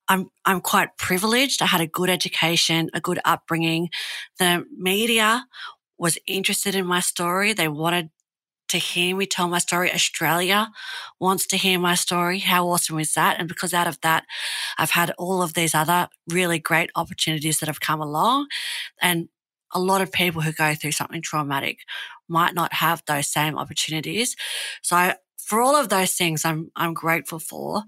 [0.08, 1.62] I'm, I'm quite privileged.
[1.62, 3.90] I had a good education, a good upbringing.
[4.38, 5.46] The media
[5.96, 7.52] was interested in my story.
[7.52, 8.10] They wanted
[8.68, 9.92] to hear me tell my story.
[9.92, 10.70] Australia
[11.20, 12.40] wants to hear my story.
[12.40, 13.38] How awesome is that?
[13.38, 14.24] And because out of that,
[14.78, 18.48] I've had all of these other really great opportunities that have come along.
[19.00, 19.28] And
[19.74, 21.80] a lot of people who go through something traumatic
[22.28, 24.36] might not have those same opportunities.
[24.82, 27.82] So for all of those things, I'm, I'm grateful for.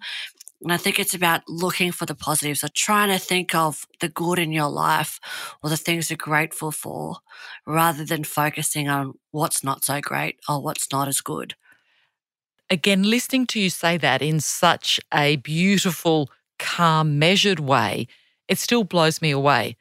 [0.62, 4.08] And I think it's about looking for the positives or trying to think of the
[4.08, 5.20] good in your life
[5.62, 7.18] or the things you're grateful for
[7.66, 11.54] rather than focusing on what's not so great or what's not as good.
[12.68, 18.08] Again, listening to you say that in such a beautiful, calm, measured way,
[18.48, 19.76] it still blows me away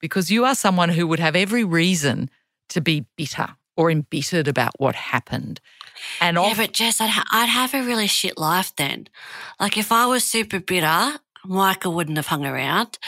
[0.00, 2.30] because you are someone who would have every reason
[2.70, 5.60] to be bitter or embittered about what happened.
[6.20, 9.08] And yeah, but Jess, I'd, ha- I'd have a really shit life then.
[9.58, 12.98] Like if I was super bitter, Michael wouldn't have hung around.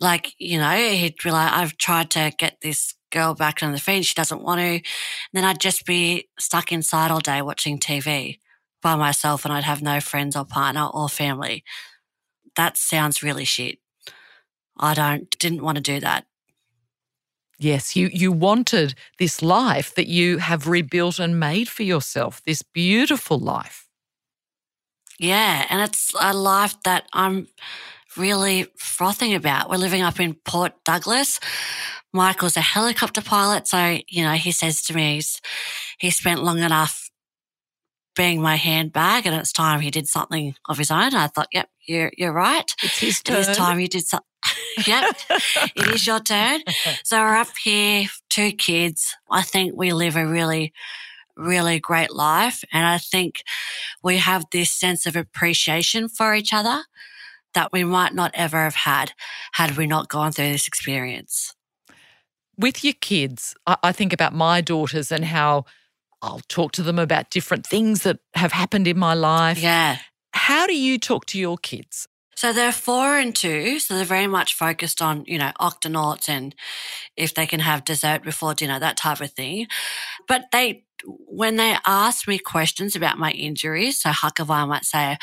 [0.00, 3.78] Like, you know, he'd be like, I've tried to get this girl back on the
[3.78, 4.06] fence.
[4.06, 4.64] She doesn't want to.
[4.64, 4.82] And
[5.32, 8.38] then I'd just be stuck inside all day watching TV
[8.80, 11.64] by myself and I'd have no friends or partner or family.
[12.56, 13.78] That sounds really shit.
[14.78, 16.26] I don't, didn't want to do that.
[17.58, 22.62] Yes, you you wanted this life that you have rebuilt and made for yourself, this
[22.62, 23.88] beautiful life.
[25.18, 27.48] Yeah, and it's a life that I'm
[28.16, 29.68] really frothing about.
[29.68, 31.40] We're living up in Port Douglas.
[32.12, 35.40] Michael's a helicopter pilot, so you know he says to me he's
[35.98, 37.10] he spent long enough
[38.14, 41.12] being my handbag, and it's time he did something of his own.
[41.12, 42.72] I thought, yep, you're you're right.
[42.84, 43.38] It's his turn.
[43.38, 44.27] It's time you did something
[44.86, 45.16] yep,
[45.74, 46.62] it is your turn.
[47.04, 49.16] So we're up here, two kids.
[49.30, 50.72] I think we live a really,
[51.36, 52.64] really great life.
[52.72, 53.42] And I think
[54.02, 56.84] we have this sense of appreciation for each other
[57.54, 59.12] that we might not ever have had
[59.52, 61.54] had we not gone through this experience.
[62.56, 65.64] With your kids, I think about my daughters and how
[66.20, 69.62] I'll talk to them about different things that have happened in my life.
[69.62, 69.98] Yeah.
[70.32, 72.08] How do you talk to your kids?
[72.38, 73.80] So they're four and two.
[73.80, 76.54] So they're very much focused on, you know, octonauts and
[77.16, 79.66] if they can have dessert before dinner, that type of thing.
[80.28, 85.16] But they, when they ask me questions about my injuries, so Hakavai might say,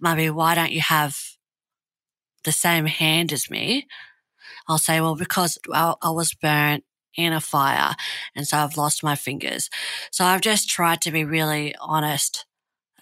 [0.00, 1.16] maybe why don't you have
[2.42, 3.86] the same hand as me?
[4.66, 6.82] I'll say, well, because I, I was burnt
[7.16, 7.94] in a fire
[8.34, 9.70] and so I've lost my fingers.
[10.10, 12.44] So I've just tried to be really honest.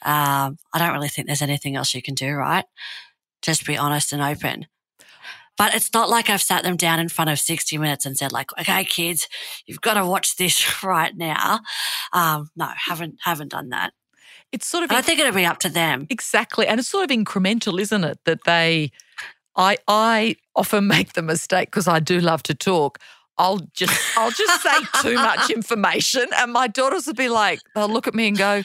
[0.03, 2.67] Um, I don't really think there's anything else you can do, right?
[3.45, 4.67] Just be honest and open.
[5.57, 8.33] But it's not like I've sat them down in front of 60 minutes and said
[8.33, 9.29] like, okay, kids,
[9.67, 11.61] you've got to watch this right now.
[12.13, 13.93] Um, no, haven't, haven't done that.
[14.51, 16.07] It's sort of, I think it'll be up to them.
[16.11, 16.67] Exactly.
[16.67, 18.19] And it's sort of incremental, isn't it?
[18.25, 18.91] That they,
[19.57, 22.99] I, I often make the mistake because I do love to talk.
[23.37, 27.89] I'll just, I'll just say too much information and my daughters will be like, they'll
[27.89, 28.63] look at me and go,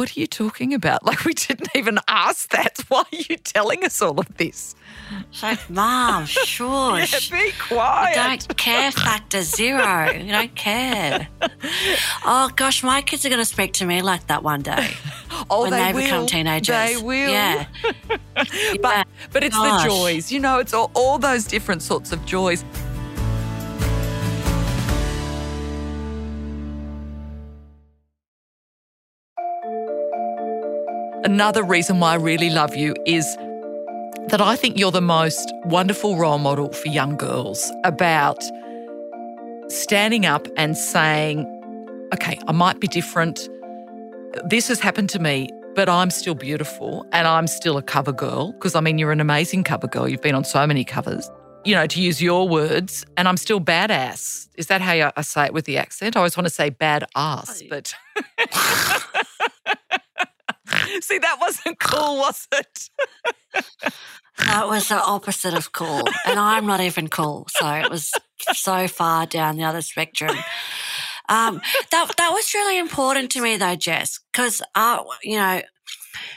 [0.00, 1.04] what are you talking about?
[1.10, 2.78] Like, we didn't even ask that.
[2.88, 4.76] Why are you telling us all of this?
[5.42, 7.30] like, Mom, shush.
[7.30, 8.16] yeah, be quiet.
[8.16, 10.10] You don't care factor zero.
[10.12, 11.26] You don't care.
[12.24, 14.90] oh, gosh, my kids are going to speak to me like that one day.
[15.50, 16.00] Oh, when they, they will.
[16.00, 16.76] become teenagers.
[16.76, 17.30] They will.
[17.30, 17.66] Yeah.
[18.80, 19.82] but, but it's Gosh.
[19.82, 20.30] the joys.
[20.30, 22.64] You know, it's all, all those different sorts of joys.
[31.22, 33.26] Another reason why I really love you is
[34.28, 38.42] that I think you're the most wonderful role model for young girls about
[39.68, 41.44] standing up and saying,
[42.14, 43.50] okay, I might be different.
[44.44, 48.52] This has happened to me, but I'm still beautiful and I'm still a cover girl.
[48.52, 50.08] Because I mean, you're an amazing cover girl.
[50.08, 51.30] You've been on so many covers,
[51.66, 54.48] you know, to use your words, and I'm still badass.
[54.56, 56.16] Is that how I say it with the accent?
[56.16, 57.92] I always want to say bad ass, but.
[61.00, 62.90] See, that wasn't cool, was it?
[64.38, 66.02] that was the opposite of cool.
[66.26, 67.46] And I'm not even cool.
[67.50, 68.12] So it was
[68.52, 70.36] so far down the other spectrum.
[71.28, 75.62] Um, that, that was really important to me though, Jess, because, uh, you know,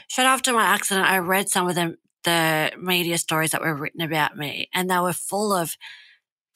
[0.08, 4.02] straight after my accident, I read some of the, the media stories that were written
[4.02, 5.76] about me and they were full of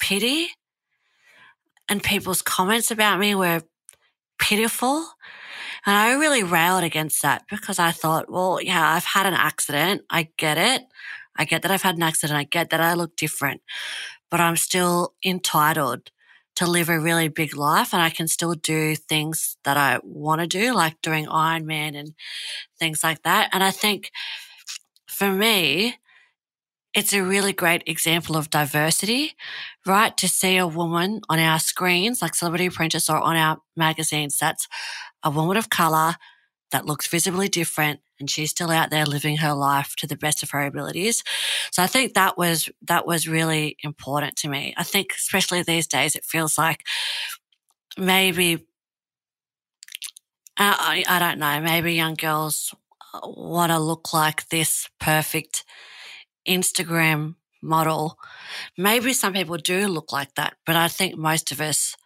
[0.01, 0.49] pity
[1.89, 3.63] and people's comments about me were
[4.39, 5.07] pitiful.
[5.87, 10.03] And I really railed against that because I thought, well, yeah, I've had an accident.
[10.11, 10.83] I get it.
[11.37, 12.39] I get that I've had an accident.
[12.39, 13.63] I get that I look different,
[14.31, 16.11] but I'm still entitled
[16.57, 20.41] to live a really big life and I can still do things that I want
[20.41, 22.15] to do, like doing Ironman and
[22.81, 23.51] things like that.
[23.53, 24.11] And I think
[25.07, 25.97] for me,
[26.95, 29.37] it's a really great example of diversity,
[29.87, 30.17] right?
[30.17, 34.67] To see a woman on our screens, like Celebrity Apprentice or on our magazines, that's
[35.23, 36.15] a woman of color
[36.73, 40.43] that looks visibly different and she's still out there living her life to the best
[40.43, 41.23] of her abilities.
[41.71, 44.75] So I think that was, that was really important to me.
[44.77, 46.85] I think especially these days, it feels like
[47.97, 48.67] maybe,
[50.59, 52.75] uh, I, I don't know, maybe young girls
[53.23, 55.65] want to look like this perfect
[56.49, 58.19] Instagram model.
[58.77, 61.97] Maybe some people do look like that, but I think most of us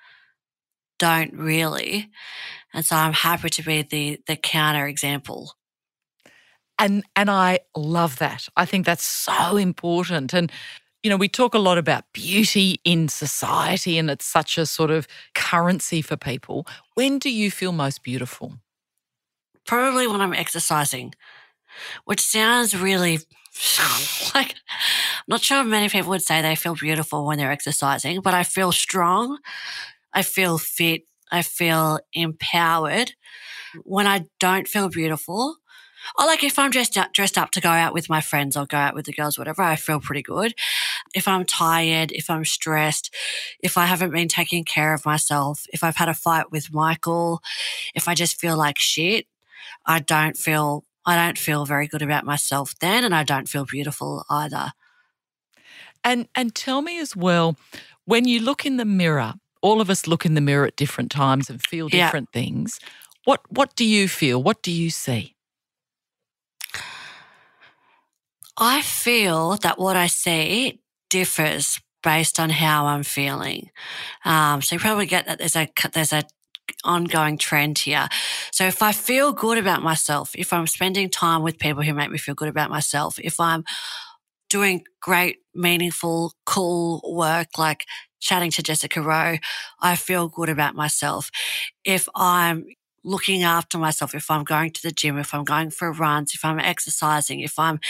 [0.99, 2.11] don't really.
[2.73, 5.55] And so I'm happy to be the the counter example.
[6.79, 8.49] And and I love that.
[8.57, 10.33] I think that's so important.
[10.33, 10.51] And
[11.03, 14.91] you know, we talk a lot about beauty in society and it's such a sort
[14.91, 16.67] of currency for people.
[16.95, 18.55] When do you feel most beautiful?
[19.67, 21.15] Probably when I'm exercising,
[22.05, 23.19] which sounds really
[24.35, 28.35] like, I'm not sure many people would say they feel beautiful when they're exercising, but
[28.35, 29.39] I feel strong.
[30.13, 31.03] I feel fit.
[31.31, 33.13] I feel empowered.
[33.85, 35.57] When I don't feel beautiful,
[36.19, 38.67] or like if I'm dressed up, dressed up to go out with my friends or
[38.67, 40.55] go out with the girls, whatever, I feel pretty good.
[41.15, 43.15] If I'm tired, if I'm stressed,
[43.61, 47.41] if I haven't been taking care of myself, if I've had a fight with Michael,
[47.95, 49.27] if I just feel like shit,
[49.87, 53.65] I don't feel I don't feel very good about myself then, and I don't feel
[53.65, 54.73] beautiful either.
[56.05, 57.57] And and tell me as well,
[58.05, 61.11] when you look in the mirror, all of us look in the mirror at different
[61.11, 62.41] times and feel different yeah.
[62.41, 62.79] things.
[63.25, 64.43] What what do you feel?
[64.43, 65.37] What do you see?
[68.57, 73.71] I feel that what I see differs based on how I'm feeling.
[74.25, 76.25] Um, so you probably get that there's a there's a
[76.85, 78.09] ongoing trend here.
[78.51, 82.11] So if I feel good about myself, if I'm spending time with people who make
[82.11, 83.65] me feel good about myself, if I'm
[84.51, 87.87] doing great, meaningful, cool work like
[88.21, 89.39] chatting to Jessica Rowe,
[89.81, 91.31] I feel good about myself.
[91.85, 92.67] If I'm
[93.05, 96.45] looking after myself, if I'm going to the gym, if I'm going for runs, if
[96.45, 97.81] I'm exercising, if I'm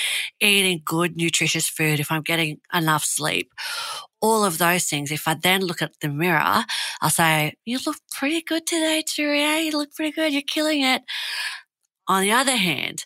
[0.40, 3.52] eating good, nutritious food, if I'm getting enough sleep,
[4.22, 5.11] all of those things.
[5.11, 6.64] If I then look at the mirror,
[7.02, 9.64] I'll say, you look pretty good today, Turia.
[9.64, 10.32] You look pretty good.
[10.32, 11.02] You're killing it.
[12.08, 13.04] On the other hand,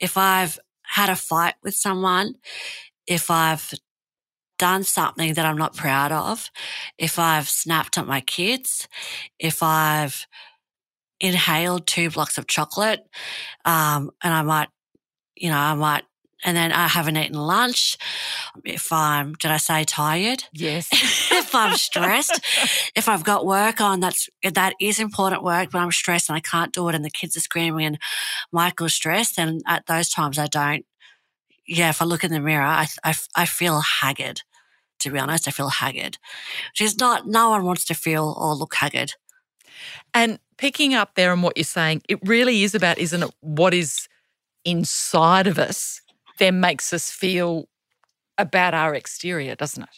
[0.00, 2.34] if I've had a fight with someone,
[3.06, 3.72] if I've
[4.58, 6.50] done something that I'm not proud of,
[6.98, 8.88] if I've snapped at my kids,
[9.38, 10.26] if I've
[11.20, 13.00] inhaled two blocks of chocolate,
[13.64, 14.68] um, and I might,
[15.36, 16.04] you know, I might,
[16.42, 17.96] and then I haven't eaten lunch.
[18.64, 20.44] If I'm, did I say tired?
[20.52, 20.88] Yes.
[21.32, 22.40] if I'm stressed,
[22.96, 26.40] if I've got work on, that's, that is important work, but I'm stressed and I
[26.40, 27.98] can't do it and the kids are screaming and
[28.50, 29.38] Michael's stressed.
[29.38, 30.84] And at those times I don't,
[31.66, 34.42] yeah, if I look in the mirror, I, I, I feel haggard.
[35.00, 36.18] To be honest, I feel haggard.
[36.70, 39.14] Which is not, no one wants to feel or look haggard.
[40.14, 43.74] And picking up there on what you're saying, it really is about, isn't it, what
[43.74, 44.08] is
[44.64, 46.01] inside of us
[46.42, 47.68] then makes us feel
[48.36, 49.88] about our exterior, doesn't it?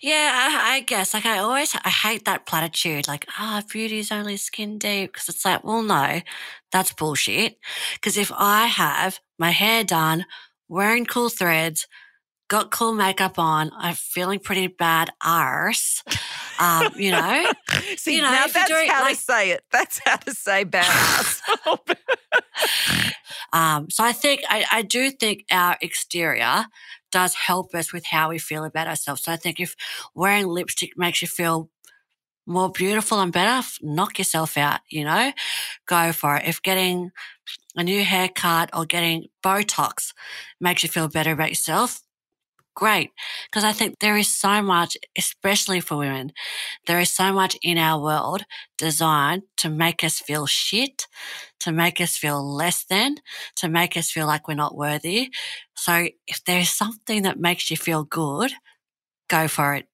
[0.00, 1.12] Yeah, I, I, guess.
[1.12, 3.06] Like I always, I hate that platitude.
[3.06, 5.12] Like, ah, oh, beauty is only skin deep.
[5.12, 6.20] Because it's like, well, no,
[6.72, 7.56] that's bullshit.
[7.94, 10.24] Because if I have my hair done,
[10.68, 11.86] wearing cool threads,
[12.50, 13.70] got cool makeup on.
[13.76, 16.02] I'm feeling pretty bad arse.
[16.58, 17.46] Um, you know,
[17.96, 19.62] see you know, now that's doing, how like, to say it.
[19.70, 21.40] That's how to say bad arse.
[23.52, 26.66] um, so I think I, I do think our exterior
[27.12, 29.22] does help us with how we feel about ourselves.
[29.22, 29.76] So I think if
[30.14, 31.70] wearing lipstick makes you feel
[32.46, 35.32] more beautiful and better, knock yourself out, you know,
[35.86, 36.46] go for it.
[36.46, 37.12] If getting
[37.76, 40.12] a new haircut or getting Botox
[40.60, 42.02] makes you feel better about yourself,
[42.74, 43.10] great.
[43.46, 46.32] Because I think there is so much, especially for women,
[46.86, 48.42] there is so much in our world
[48.78, 51.06] designed to make us feel shit,
[51.60, 53.16] to make us feel less than,
[53.56, 55.30] to make us feel like we're not worthy.
[55.74, 58.52] So if there's something that makes you feel good,
[59.28, 59.86] go for it.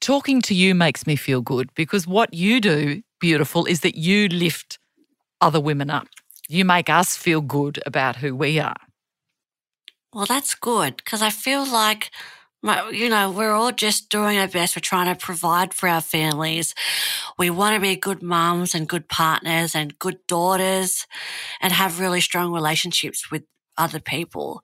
[0.00, 4.28] Talking to you makes me feel good because what you do, beautiful, is that you
[4.28, 4.78] lift
[5.40, 6.06] other women up.
[6.48, 8.76] You make us feel good about who we are.
[10.16, 12.10] Well, that's good because I feel like
[12.62, 14.74] My- You know, we're all just doing our best.
[14.74, 16.74] We're trying to provide for our families.
[17.38, 21.06] We want to be good moms and good partners and good daughters
[21.60, 23.44] and have really strong relationships with
[23.78, 24.62] other people.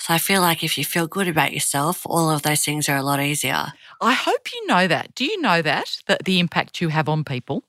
[0.00, 2.96] So I feel like if you feel good about yourself, all of those things are
[2.98, 3.72] a lot easier.
[4.00, 5.14] I hope you know that.
[5.14, 5.98] Do you know that?
[6.08, 7.64] That the impact you have on people?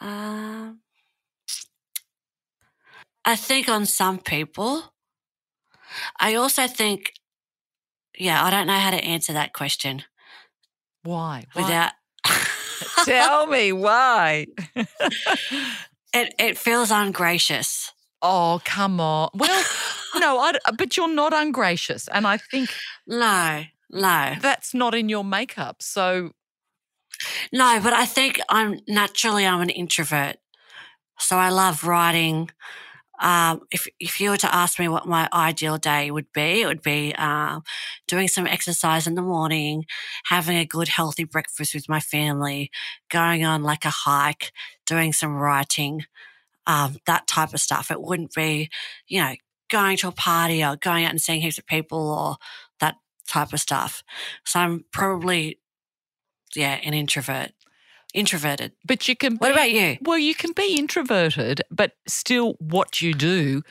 [0.00, 0.80] Um,
[3.28, 4.94] I think on some people.
[6.18, 7.12] I also think,
[8.18, 10.04] yeah, I don't know how to answer that question
[11.02, 11.44] Why?
[11.52, 11.62] Why?
[11.62, 11.92] without.
[13.04, 14.46] Tell me why.
[16.14, 17.92] it, it feels ungracious.
[18.22, 19.28] oh, come on.
[19.34, 19.64] Well,
[20.16, 22.08] no, I, but you're not ungracious.
[22.08, 22.70] And I think
[23.06, 25.82] No, no, that's not in your makeup.
[25.82, 26.30] So,
[27.52, 27.78] no.
[27.82, 30.36] But I think I'm naturally I'm an introvert,
[31.18, 32.48] so I love writing.
[33.20, 36.66] Um, if if you were to ask me what my ideal day would be, it
[36.66, 37.62] would be um,
[38.06, 39.86] doing some exercise in the morning,
[40.26, 42.70] having a good healthy breakfast with my family,
[43.10, 44.52] going on like a hike,
[44.86, 46.04] doing some writing,
[46.66, 47.90] um, that type of stuff.
[47.90, 48.70] It wouldn't be,
[49.08, 49.34] you know,
[49.70, 52.36] going to a party or going out and seeing heaps of people or
[52.80, 52.96] that
[53.28, 54.02] type of stuff.
[54.44, 55.58] So I'm probably,
[56.54, 57.52] yeah, an introvert,
[58.14, 58.72] introverted.
[58.84, 59.36] but you can.
[59.36, 59.98] What about you?
[60.02, 63.62] Well, you can be introverted, but still, what you do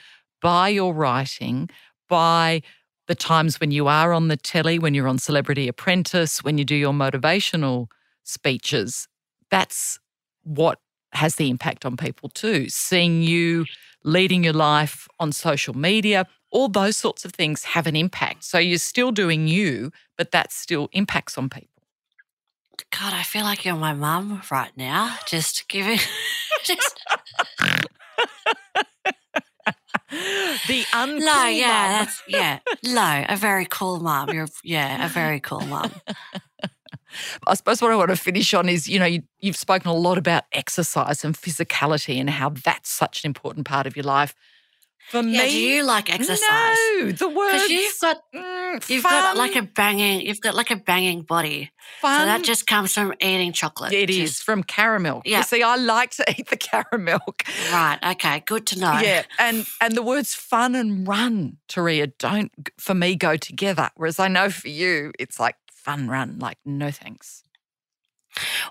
[0.41, 1.69] by your writing,
[2.07, 2.61] by
[3.07, 6.65] the times when you are on the telly, when you're on Celebrity Apprentice, when you
[6.65, 7.88] do your motivational
[8.23, 9.07] speeches,
[9.49, 9.99] that's
[10.43, 10.79] what
[11.13, 12.69] has the impact on people too.
[12.69, 13.65] Seeing you
[14.03, 18.43] leading your life on social media, all those sorts of things have an impact.
[18.43, 21.76] So you're still doing you, but that still impacts on people.
[22.91, 25.17] God, I feel like you're my mum right now.
[25.28, 25.99] Just giving,
[26.63, 26.99] just
[30.67, 34.30] The uncool no, yeah, that's yeah, no, a very cool mum.
[34.30, 35.91] You're yeah, a very cool mum.
[37.47, 39.93] I suppose what I want to finish on is, you know, you, you've spoken a
[39.93, 44.34] lot about exercise and physicality and how that's such an important part of your life.
[45.10, 46.41] For Yeah, me, do you like exercise?
[46.99, 47.70] No, the words.
[47.70, 51.72] You've got mm, you've fun, got like a banging you've got like a banging body.
[52.01, 52.20] fun.
[52.20, 53.93] So that just comes from eating chocolate.
[53.93, 55.22] It is, is from caramel.
[55.24, 55.38] Yeah.
[55.38, 57.20] You see, I like to eat the caramel.
[57.72, 57.99] right.
[58.12, 58.99] Okay, good to know.
[58.99, 63.89] Yeah, and and the words fun and run, Turia, don't for me go together.
[63.95, 66.38] Whereas I know for you, it's like fun run.
[66.39, 67.43] Like no thanks.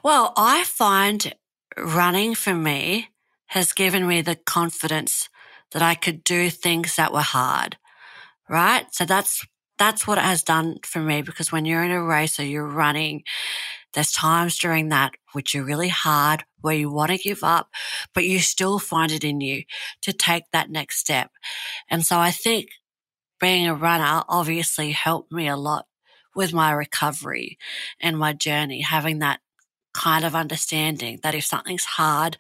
[0.03, 1.34] Well, I find
[1.78, 3.09] running for me
[3.51, 5.28] has given me the confidence
[5.72, 7.76] that I could do things that were hard.
[8.48, 8.86] Right?
[8.92, 9.44] So that's
[9.78, 12.66] that's what it has done for me because when you're in a race or you're
[12.66, 13.24] running,
[13.92, 17.70] there's times during that which are really hard where you want to give up,
[18.14, 19.64] but you still find it in you
[20.02, 21.30] to take that next step.
[21.90, 22.68] And so I think
[23.40, 25.86] being a runner obviously helped me a lot
[26.34, 27.58] with my recovery
[28.00, 29.40] and my journey, having that
[29.97, 32.36] kind of understanding that if something's hard,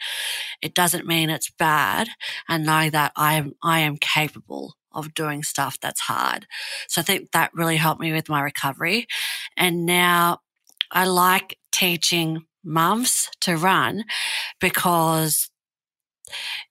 [0.62, 2.08] it doesn't mean it's bad
[2.48, 6.46] and knowing that I am, I am capable of doing stuff that's hard.
[6.88, 9.06] So I think that really helped me with my recovery.
[9.56, 10.40] And now
[10.90, 14.04] I like teaching mums to run
[14.60, 15.50] because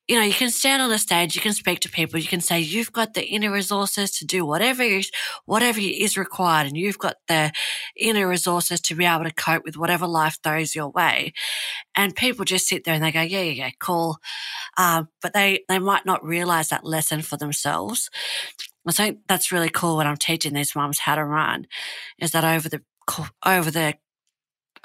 [0.07, 2.41] you know, you can stand on a stage, you can speak to people, you can
[2.41, 5.09] say you've got the inner resources to do whatever is,
[5.45, 7.51] whatever is required, and you've got the
[7.97, 11.33] inner resources to be able to cope with whatever life throws your way.
[11.95, 14.17] And people just sit there and they go, yeah, yeah, yeah, cool.
[14.77, 18.09] Um, but they, they might not realize that lesson for themselves.
[18.87, 21.65] I think that's really cool when I'm teaching these mums how to run
[22.19, 22.83] is that over the,
[23.43, 23.95] over the,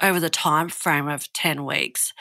[0.01, 2.13] over the time frame of 10 weeks,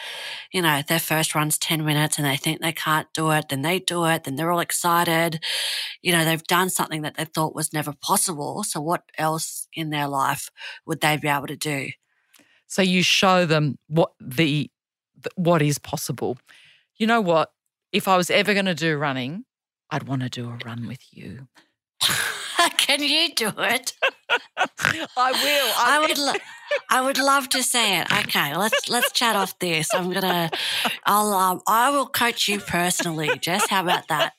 [0.53, 3.62] you know, their first run's 10 minutes and they think they can't do it, then
[3.62, 5.43] they do it, then they're all excited.
[6.03, 8.64] You know, they've done something that they thought was never possible.
[8.64, 10.51] So what else in their life
[10.87, 11.91] would they be able to do?
[12.66, 14.70] So you show them what the
[15.35, 16.39] what is possible.
[16.97, 17.53] You know what?
[17.93, 19.45] If I was ever going to do running,
[19.91, 21.49] I'd want to do a run with you.
[22.76, 23.95] Can you do it?
[25.16, 25.72] I will.
[25.78, 26.33] I would, lo-
[26.91, 28.07] I would love to see it.
[28.12, 29.93] Okay, let's let's chat off this.
[29.95, 30.51] I'm gonna,
[31.05, 33.39] I'll, um, I will coach you personally.
[33.41, 34.33] Jess, how about that?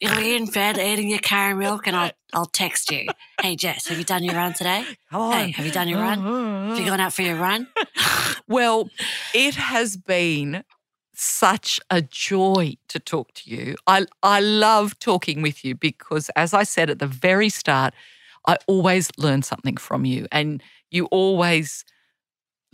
[0.00, 3.06] You'll be in bed eating your carrot milk, and I'll I'll text you.
[3.40, 4.84] Hey, Jess, have you done your run today?
[5.10, 5.32] Come on.
[5.32, 6.20] Hey, have you done your run?
[6.70, 7.68] Have you gone out for your run?
[8.48, 8.88] Well,
[9.34, 10.64] it has been
[11.14, 13.76] such a joy to talk to you.
[13.86, 17.92] I, I love talking with you because, as I said at the very start,
[18.46, 21.84] I always learn something from you, and you always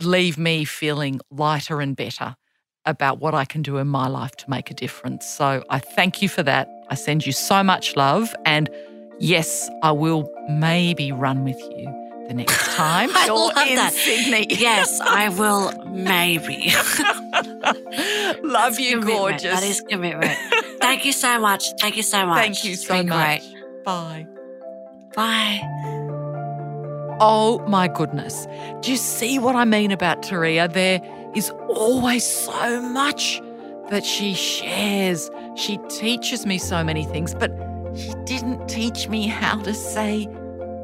[0.01, 2.35] leave me feeling lighter and better
[2.85, 5.25] about what I can do in my life to make a difference.
[5.25, 6.67] So I thank you for that.
[6.89, 8.69] I send you so much love, and
[9.19, 11.85] yes, I will maybe run with you
[12.27, 13.93] the next time I you're love in that.
[13.93, 14.47] Sydney.
[14.49, 16.73] Yes, I will maybe.
[18.43, 19.19] Love you, Commitment.
[19.19, 19.59] gorgeous.
[19.59, 20.37] That is commitment.
[20.79, 21.65] Thank you so much.
[21.79, 22.41] Thank you so much.
[22.41, 23.41] Thank you so much.
[23.51, 23.83] Great.
[23.83, 24.27] Bye.
[25.15, 25.61] Bye.
[27.21, 28.47] Oh my goodness.
[28.81, 30.71] Do you see what I mean about Turia?
[30.71, 31.01] There
[31.33, 33.41] is always so much
[33.89, 35.31] that she shares.
[35.55, 37.51] She teaches me so many things, but
[37.95, 40.27] she didn't teach me how to say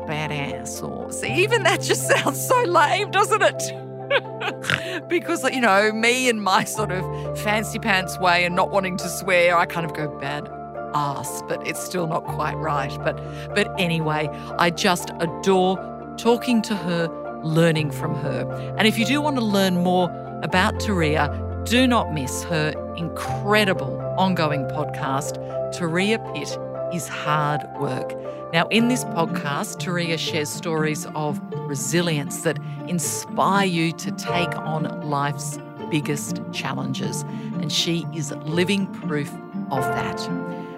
[0.07, 5.07] badass or see, even that just sounds so lame, doesn't it?
[5.09, 9.09] because, you know, me and my sort of fancy pants way and not wanting to
[9.09, 10.49] swear, I kind of go bad
[10.93, 12.95] ass, but it's still not quite right.
[13.03, 13.17] But
[13.55, 14.27] but anyway,
[14.57, 15.77] I just adore
[16.17, 17.07] talking to her,
[17.43, 18.73] learning from her.
[18.77, 20.09] And if you do want to learn more
[20.43, 21.29] about Turia,
[21.65, 25.37] do not miss her incredible ongoing podcast,
[25.73, 26.57] Turia Pitt
[26.93, 28.13] is Hard Work.
[28.53, 34.83] Now, in this podcast, Turia shares stories of resilience that inspire you to take on
[35.09, 35.57] life's
[35.89, 37.21] biggest challenges.
[37.61, 39.31] And she is living proof
[39.71, 40.19] of that.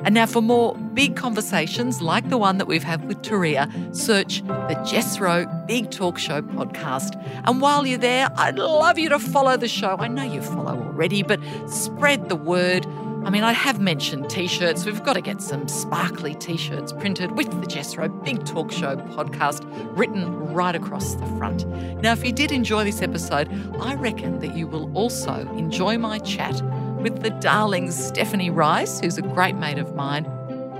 [0.06, 4.42] And now, for more big conversations like the one that we've had with Turia, search
[4.44, 7.16] the Jess Rowe Big Talk Show podcast.
[7.46, 9.96] And while you're there, I'd love you to follow the show.
[10.00, 11.40] I know you follow already, but
[11.70, 12.86] spread the word.
[13.26, 14.86] I mean, I have mentioned t shirts.
[14.86, 18.74] We've got to get some sparkly t shirts printed with the Jess Rowe Big Talk
[18.74, 19.66] Show podcast
[19.98, 21.66] written right across the front.
[22.02, 23.50] Now, if you did enjoy this episode,
[23.80, 26.62] I reckon that you will also enjoy my chat
[27.04, 30.24] with the darling Stephanie Rice, who's a great mate of mine.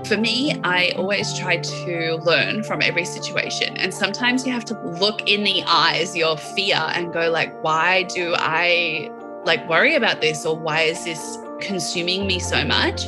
[0.06, 3.76] For me, I always try to learn from every situation.
[3.76, 8.02] And sometimes you have to look in the eyes, your fear, and go like, why
[8.04, 9.10] do I
[9.44, 10.44] like worry about this?
[10.44, 13.06] Or why is this consuming me so much?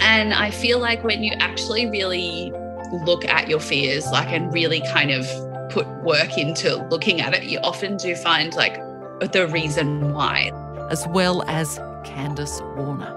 [0.00, 2.52] And I feel like when you actually really
[3.04, 5.26] look at your fears, like, and really kind of
[5.70, 8.76] put work into looking at it, you often do find like
[9.32, 10.50] the reason why.
[10.90, 13.14] as well as Candice Warner.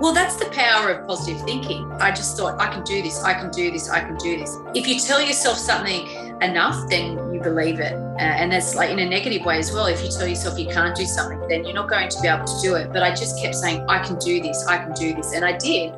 [0.00, 1.90] Well, that's the power of positive thinking.
[2.00, 4.56] I just thought, I can do this, I can do this, I can do this.
[4.74, 6.08] If you tell yourself something
[6.42, 7.92] enough, then you believe it.
[7.92, 9.86] Uh, and that's like in a negative way as well.
[9.86, 12.46] If you tell yourself you can't do something, then you're not going to be able
[12.46, 12.92] to do it.
[12.92, 15.34] But I just kept saying, I can do this, I can do this.
[15.34, 15.94] And I did.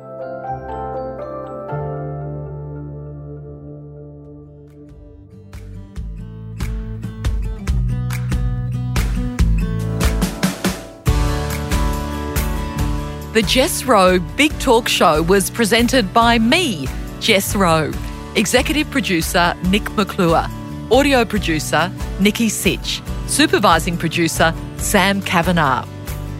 [13.35, 16.87] The Jess Rowe Big Talk Show was presented by me,
[17.19, 17.91] Jess Rowe,
[18.37, 20.47] executive producer Nic McClure,
[20.89, 25.85] audio producer Nikki Sitch, supervising producer Sam Kavanagh.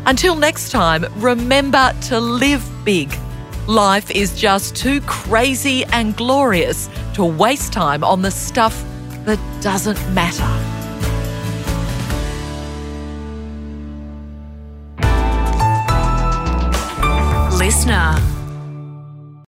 [0.05, 3.13] Until next time, remember to live big.
[3.67, 8.85] Life is just too crazy and glorious to waste time on the stuff
[9.25, 10.64] that doesn't matter.
[17.85, 18.44] LiSTNR.